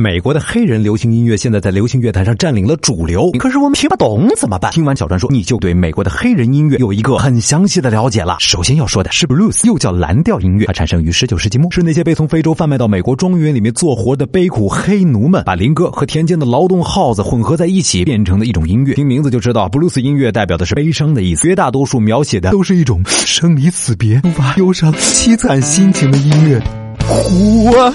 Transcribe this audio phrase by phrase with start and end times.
[0.00, 4.72] 美国的黑人流行音乐现在在流行乐坛上占领了主流，可是我们听不懂怎么办？
[4.72, 8.38] 听完小传说，你就对美国的黑人音乐有一个很详细的了解了。
[8.40, 18.94] 首先要说的是 blues，又叫蓝调音乐，它产生于十九世纪末，是那些被从非洲贩卖到美国庄园里面做活的悲苦黑奴们，把林歌和田间的劳动号子混合在一起变成的一种音乐。
[18.94, 26.58] 听名字就知道，blues 音乐代表的是悲伤的意思，绝大多数描写的都是一种生离死别、无法忧伤、凄惨心情的音乐。
[27.06, 27.92] 苦啊！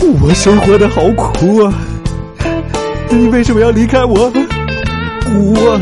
[0.00, 1.72] 我生活的好苦啊！
[3.10, 4.30] 你为什么要离开我？
[5.24, 5.80] 苦啊！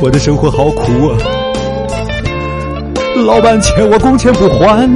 [0.00, 1.18] 我的生活好苦啊！
[3.26, 4.88] 老板欠我工钱不还，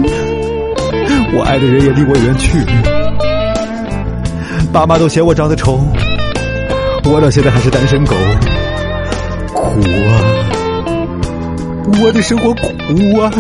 [1.34, 2.59] 我爱的人也离我远去，
[4.72, 5.80] 爸妈都嫌我长得丑，
[7.05, 8.14] 我到现在还是单身狗，
[9.52, 10.12] 苦啊！
[12.02, 13.30] 我的生活苦啊！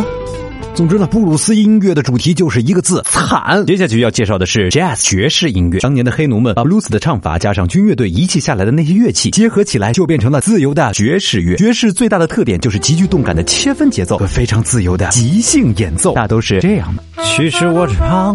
[0.74, 3.64] 总之呢，布鲁斯音乐的主题就是一个字——惨。
[3.66, 5.78] 接下去要介绍的是 jazz 爵士音乐。
[5.80, 11.56] 当年的黑奴们把布鲁斯的唱法加上军乐队遗弃下来的那些乐器结合起来，就变成了自由的爵士乐。
[11.56, 17.02] 爵士最大的特点就是极具动感的切分节奏和非常自由的即兴演奏，大都是这样的。
[17.22, 18.34] 其实我唱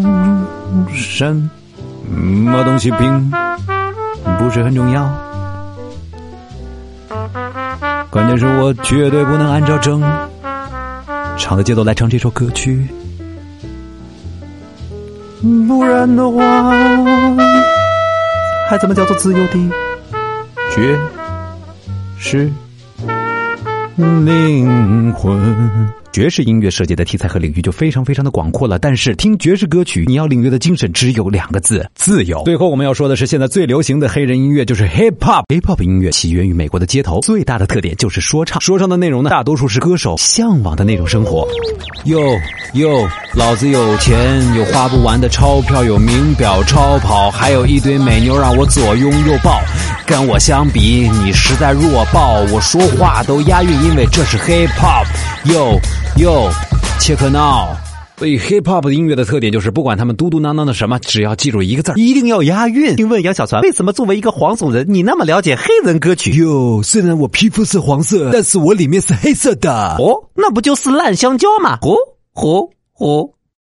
[0.94, 1.34] 什
[2.14, 3.32] 么东西并
[4.38, 5.12] 不是很重要，
[8.12, 10.02] 关键是我绝对不能按照正。
[11.38, 12.88] 唱的节奏来唱这首歌曲，
[15.68, 16.74] 不然的话，
[18.70, 19.72] 还怎么叫做自由的？
[20.76, 21.00] 爵
[22.18, 22.52] 士
[23.98, 25.40] 灵魂？
[26.18, 32.42] 爵士音乐涉及的题材和领域就非常非常的广阔了，但是听爵士歌曲，你要领略的精神只有两个字：自由。
[32.44, 35.44] 最后我们要说的是，现在最流行的黑人音乐就是 hip hop。
[35.50, 38.60] hip hop 音乐起源于美国的街头，最大的特点就是说唱。
[38.60, 41.48] 说唱的内容呢，大多数是歌手向往的那种生活。
[42.06, 42.20] 哟
[42.74, 49.62] 哟，老子有钱，有花不完的钞票，有名表超跑，还有一堆美妞让我左拥右抱。
[50.08, 52.40] 跟我相比，你实在弱爆。
[52.52, 55.06] 我说话都押韵，因为这是 hip hop。
[55.54, 55.80] 哟。
[56.18, 56.50] 哟，
[57.00, 57.76] 切克闹！
[58.18, 62.98] 所以 hip hop 的音乐的特点就是，不管他们嘟嘟囔囔的什么，只要记住一个字一定要押韵。
[62.98, 66.32] 请问杨小川，为什么作为一个黄种人，你那么了解黑人歌曲？
[66.38, 69.96] 哟，虽然我皮肤是黄色，但是我里面是黑色的。
[70.00, 71.78] 哦，那不就是烂香蕉吗？
[71.84, 71.96] 哦
[72.34, 73.30] 哦哦。